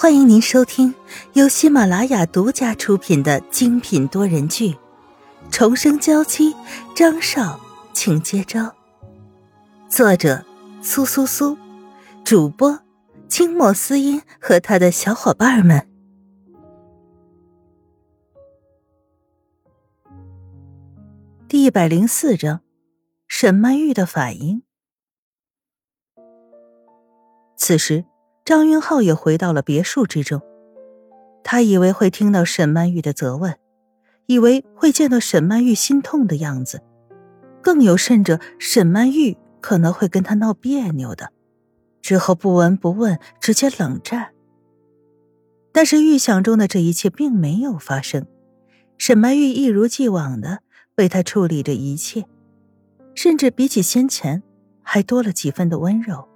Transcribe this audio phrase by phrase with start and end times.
[0.00, 0.94] 欢迎您收听
[1.34, 4.70] 由喜马拉雅独家出品的精品多人剧
[5.50, 6.54] 《重生娇妻》，
[6.96, 7.60] 张少，
[7.92, 8.74] 请接招。
[9.90, 10.42] 作者：
[10.80, 11.54] 苏苏苏，
[12.24, 12.80] 主播：
[13.28, 15.86] 清末思音和他的小伙伴们。
[21.46, 22.62] 第一百零四章：
[23.28, 24.62] 沈曼玉的反应。
[27.54, 28.06] 此时。
[28.50, 30.42] 张云浩也回到了别墅之中，
[31.44, 33.56] 他以为会听到沈曼玉的责问，
[34.26, 36.82] 以为会见到沈曼玉心痛的样子，
[37.62, 41.30] 更有甚者，沈曼玉可能会跟他闹别扭的，
[42.02, 44.32] 之后不闻不问，直接冷战。
[45.70, 48.26] 但是预想中的这一切并没有发生，
[48.98, 50.58] 沈曼玉一如既往的
[50.96, 52.24] 为他处理着一切，
[53.14, 54.42] 甚至比起先前
[54.82, 56.28] 还多了几分的温柔。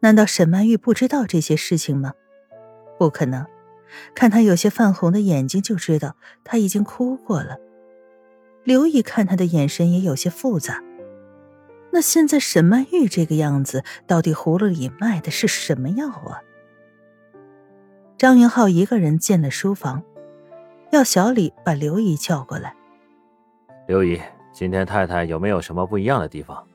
[0.00, 2.12] 难道沈曼玉不知道这些事情吗？
[2.98, 3.46] 不可能，
[4.14, 7.56] 看她有些泛红的眼睛就知道她已经哭过了。
[8.64, 10.82] 刘姨看她的眼神也有些复杂。
[11.92, 16.42] 那现在沈曼玉这个样子，到底葫芦里卖的是什么药啊？
[18.18, 20.02] 张云浩一个人进了书房，
[20.90, 22.74] 要小李把刘姨叫过来。
[23.86, 24.20] 刘姨，
[24.52, 26.66] 今天太太有没有什么不一样的地方？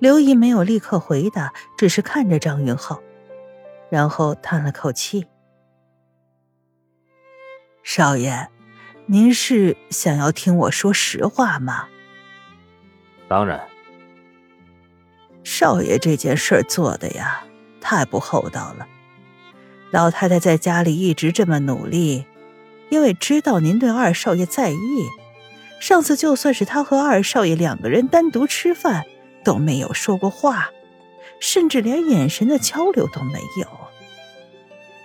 [0.00, 3.02] 刘姨没有立刻回答，只是看着张云浩，
[3.90, 5.26] 然后叹了口气
[7.84, 8.48] ：“少爷，
[9.04, 11.86] 您是想要听我说实话吗
[13.28, 13.60] ？”“当然。
[15.44, 17.44] ”“少爷这件事做的呀，
[17.78, 18.88] 太不厚道了。
[19.90, 22.24] 老太太在家里一直这么努力，
[22.88, 25.08] 因为知道您对二少爷在意。
[25.78, 29.04] 上次就算是他和二少爷两个人单独吃饭。”
[29.44, 30.70] 都没有说过话，
[31.40, 33.68] 甚至连眼神的交流都没有。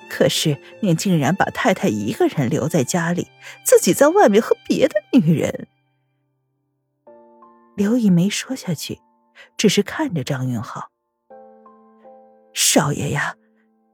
[0.10, 3.28] 可是您竟然把太太一个人留在家里，
[3.66, 5.68] 自己在外面和别的女人。
[7.76, 9.00] 刘姨没说下去，
[9.58, 10.90] 只是看着张云浩。
[12.54, 13.36] 少爷呀，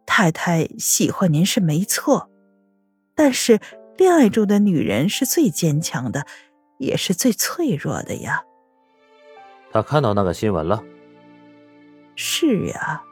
[0.06, 2.30] 太太喜欢您是没错，
[3.16, 3.60] 但是
[3.98, 6.28] 恋爱中的女人是最坚强的，
[6.78, 8.44] 也是最脆弱的呀。
[9.72, 10.84] 他看到那个新闻了。
[12.16, 13.04] 是呀。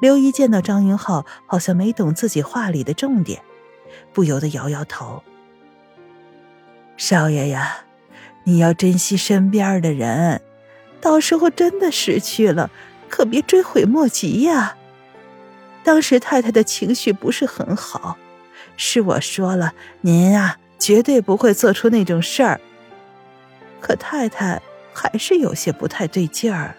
[0.00, 3.42] 刘姨见到张云浩，好像没懂自己话里的重点，
[4.12, 5.22] 不由得摇摇头。
[6.96, 7.84] 少爷呀，
[8.44, 10.42] 你要珍惜身边的人，
[11.00, 12.70] 到时候真的失去了，
[13.08, 14.76] 可别追悔莫及呀。
[15.84, 18.16] 当时太太的情绪不是很好，
[18.76, 22.60] 是我说了，您啊，绝对不会做出那种事儿。
[23.80, 24.60] 可太太。
[24.92, 26.76] 还是有些不太对劲儿。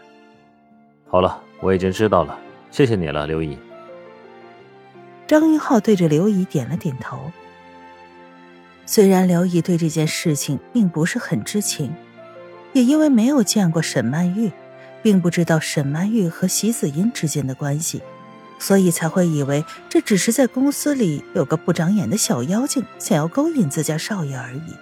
[1.07, 2.37] 好了，我已经知道了，
[2.71, 3.57] 谢谢你了，刘姨。
[5.27, 7.31] 张云浩对着刘姨点了点头。
[8.85, 11.93] 虽然刘姨对这件事情并不是很知情，
[12.73, 14.51] 也因为没有见过沈曼玉，
[15.01, 18.01] 并不知道沈曼玉和席子音之间的关系，
[18.59, 24.73] 所以才会以为这只是在公司里有个不长眼的小妖精想要勾引自家少爷而已。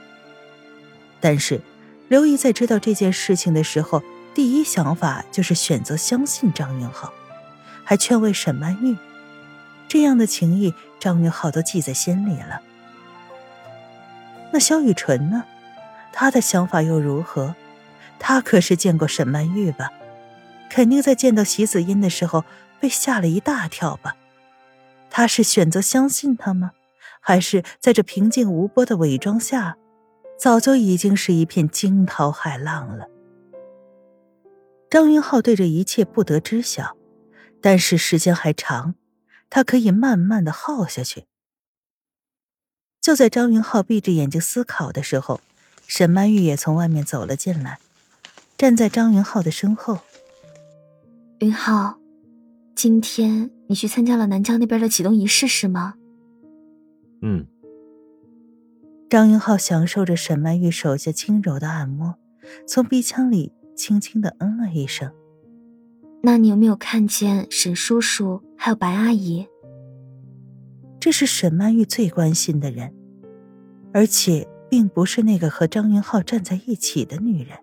[1.20, 1.62] 但是。
[2.12, 7.14] 刘姨在知道这件事情的时候，第一想法就是选择相信张云浩，
[7.86, 8.98] 还劝慰沈曼玉。
[9.88, 12.62] 这样的情谊，张云浩都记在心里了。
[14.52, 15.46] 那萧雨纯呢？
[16.12, 17.56] 他的想法又如何？
[18.20, 19.90] 他可是见过沈曼玉吧？
[20.70, 22.44] 肯定在见到席子音的时候
[22.82, 24.18] 被吓了一大跳吧？
[25.10, 26.72] 他是选择相信他吗？
[27.22, 29.78] 还是在这平静无波的伪装下？
[30.42, 33.08] 早就已经是一片惊涛骇浪了。
[34.90, 36.98] 张云浩对这一切不得知晓，
[37.62, 38.96] 但是时间还长，
[39.52, 41.26] 他可以慢慢的耗下去。
[43.00, 45.42] 就在张云浩闭着眼睛思考的时候，
[45.86, 47.78] 沈曼玉也从外面走了进来，
[48.58, 50.00] 站在张云浩的身后。
[51.38, 52.00] 云浩，
[52.74, 55.94] 今天你去参加了南疆那边的启动仪式是吗？
[57.22, 57.46] 嗯。
[59.12, 62.16] 张云浩享受着沈曼玉手下轻柔的按摩，
[62.66, 65.12] 从鼻腔里轻轻的嗯了一声。
[66.24, 69.46] 那你有没有看见沈叔叔还有白阿姨？
[70.98, 72.96] 这是沈曼玉最关心的人，
[73.92, 77.58] 而且并不是那个和张云浩站在一起的女人。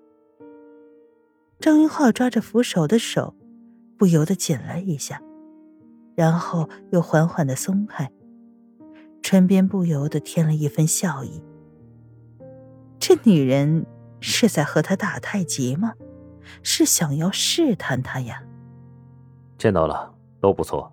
[1.58, 3.34] 张云浩抓着扶手的手，
[3.96, 5.22] 不由得紧了一下，
[6.14, 8.12] 然后又缓缓的松开。
[9.30, 11.42] 唇边不由得添了一分笑意。
[12.98, 13.84] 这女人
[14.20, 15.92] 是在和他打太极吗？
[16.62, 18.42] 是想要试探他呀？
[19.58, 20.90] 见到了，都不错。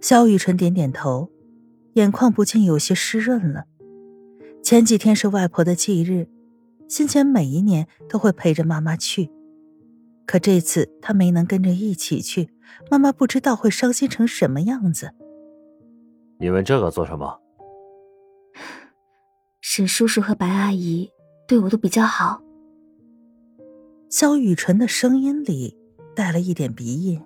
[0.00, 1.30] 萧雨辰点点头，
[1.92, 3.66] 眼眶不禁有些湿润了。
[4.62, 6.26] 前几天是外婆的忌日，
[6.88, 9.30] 先前每一年都会陪着妈妈去，
[10.24, 12.48] 可这次他没能跟着一起去，
[12.90, 15.12] 妈妈不知道会伤心成什么样子。
[16.40, 17.40] 你问这个做什么？
[19.60, 21.10] 沈叔叔和白阿姨
[21.48, 22.40] 对我都比较好。
[24.08, 25.76] 萧雨辰的声音里
[26.14, 27.20] 带了一点鼻音。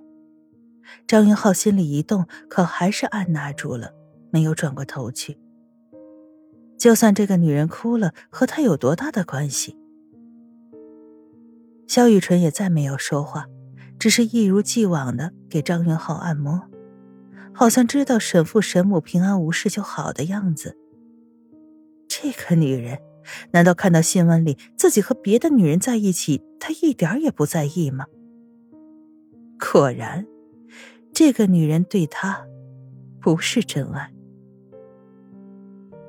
[1.07, 3.93] 张云浩心里一动，可还是按捺住了，
[4.31, 5.39] 没有转过头去。
[6.79, 9.77] 就算这个女人哭了，和他有多大的关系？
[11.87, 13.47] 萧雨辰也再没有说话，
[13.99, 16.69] 只是一如既往的给张云浩按摩，
[17.55, 20.77] 好像知道沈父沈母平安无事就好的样子。
[22.09, 22.99] 这个女人，
[23.53, 28.07] 难道看到新闻里自己和别的女人在一起，她一点也不在意吗？
[29.59, 30.27] 果然。
[31.15, 32.47] 这个女人对他
[33.21, 34.11] 不是真爱。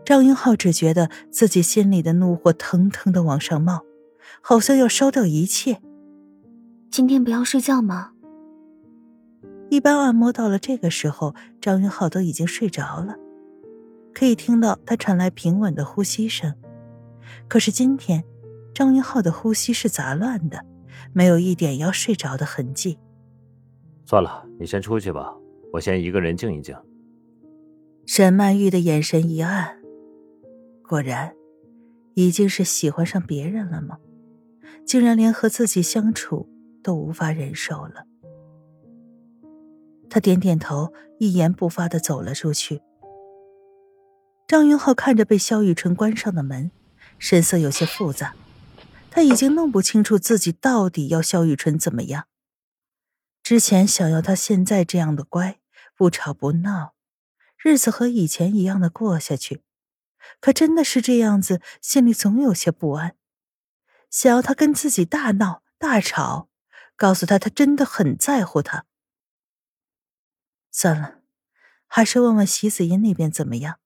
[0.05, 3.81] 张云浩只觉得自己心里的怒火腾腾的往上冒，
[4.39, 5.81] 好像要烧掉一切。
[6.89, 8.12] 今天不要睡觉吗？
[9.73, 13.15] 一般按摩到了这个时候，张云浩都已经睡着了，
[14.13, 16.53] 可以听到他传来平稳的呼吸声。
[17.47, 18.23] 可是今天，
[18.71, 20.63] 张云浩的呼吸是杂乱的，
[21.11, 22.99] 没有一点要睡着的痕迹。
[24.05, 25.33] 算了，你先出去吧，
[25.71, 26.75] 我先一个人静一静。
[28.05, 29.75] 沈曼玉的眼神一暗，
[30.87, 31.33] 果然，
[32.13, 33.97] 已经是喜欢上别人了吗？
[34.85, 36.47] 竟然连和自己相处
[36.83, 38.05] 都无法忍受了。
[40.13, 42.83] 他点点头，一言不发的走了出去。
[44.45, 46.69] 张云浩看着被萧雨辰关上的门，
[47.18, 48.36] 神色有些复杂，
[49.10, 52.27] 他已经弄不清楚自己到底要萧雨辰怎么样。
[53.42, 55.60] 之前想要他现在这样的乖，
[55.98, 56.94] 不吵不闹，
[57.57, 59.63] 日子和以前一样的过下去，
[60.39, 63.15] 可真的是这样子，心里总有些不安。
[64.12, 66.50] 想要他跟自己大闹大吵，
[66.95, 68.86] 告诉他他真的很在乎他。
[70.75, 71.19] 算了，
[71.85, 73.79] 还是问问席子音那边怎么样，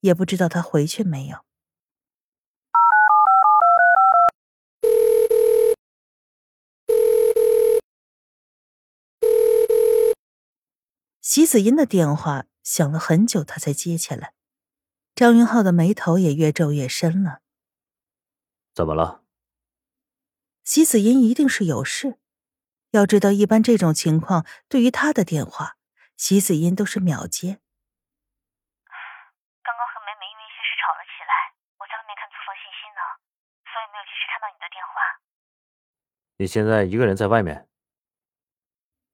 [0.00, 1.44] 也不知道他回去没有。
[11.20, 14.32] 席子音的电话响了很久，他才接起来。
[15.14, 17.42] 张云浩的眉头也越皱越深了。
[18.74, 19.22] 怎么了？
[20.64, 22.16] 席子音一定是有事。
[22.92, 25.76] 要知道，一般这种情况，对于他的电话，
[26.20, 27.64] 席子音都是秒接。
[29.64, 31.32] 刚刚和梅梅因为一些事吵了起来，
[31.80, 33.00] 我在外面看租房信息呢，
[33.64, 34.92] 所以没有及时看到你的电话。
[36.36, 37.64] 你现在一个人在外面？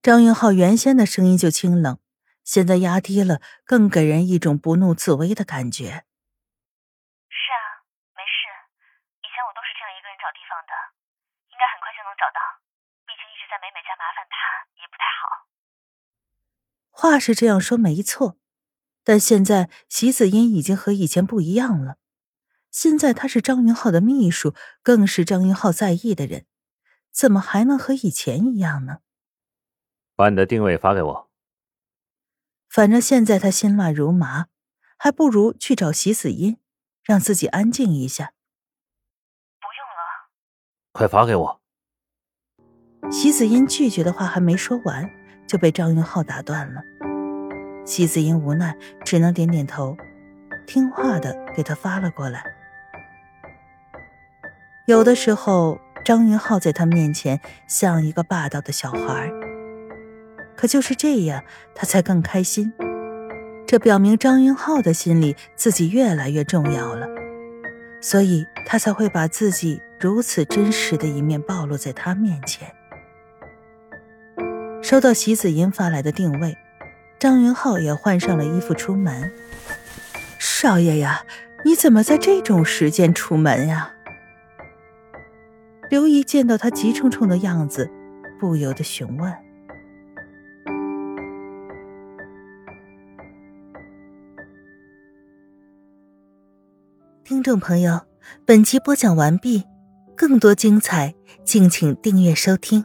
[0.03, 2.03] 张云浩原先的声音就清冷。
[2.43, 6.11] 现在压低了，更给人一种不怒自威的感觉。
[7.31, 7.87] 是啊，
[8.19, 8.51] 没事。
[9.23, 10.75] 以前我都是这样一个人找地方的，
[11.55, 12.43] 应该很快就能找到。
[13.07, 15.47] 毕竟一直在美美家麻烦她也不太好。
[16.99, 18.39] 话是这样说没错，
[19.05, 21.99] 但现在席子英已经和以前不一样了。
[22.71, 26.47] 现在他是张云浩的秘书，更是张云浩在意的人，
[27.13, 29.01] 怎么还能和以前一样呢？
[30.15, 31.31] 把你的定位发给我。
[32.71, 34.47] 反正现在他心乱如麻，
[34.97, 36.57] 还不如去找席子音，
[37.03, 38.33] 让自己安静一下。
[39.61, 40.33] 不用了，
[40.93, 41.61] 快发给我。
[43.13, 45.11] 席子音拒绝的话还没说完，
[45.47, 46.83] 就被张云浩打断了。
[47.85, 49.97] 席子英无奈，只能点点头，
[50.67, 52.43] 听话的给他发了过来。
[54.87, 59.31] 有的时候，张云浩在他面前像一个霸道的小孩
[60.57, 61.43] 可就是这样，
[61.75, 62.73] 他才更开心。
[63.67, 67.09] 这表明张云浩的心里自己越来越重要了，
[68.01, 72.73] 所以他才会把自己如此真实的一面暴露在他面前。
[74.89, 76.57] 收到席子音发来的定位，
[77.19, 79.33] 张云浩也换上了衣服出门。
[80.39, 81.25] 少爷呀，
[81.65, 83.91] 你怎么在这种时间出门呀？
[85.91, 87.91] 刘姨见到他急冲冲的样子，
[88.39, 89.35] 不由得询问。
[97.25, 98.03] 听众朋友，
[98.45, 99.65] 本集播讲完毕，
[100.17, 101.13] 更多精彩，
[101.45, 102.85] 敬请订阅收听。